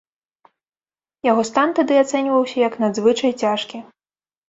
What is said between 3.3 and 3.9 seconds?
цяжкі.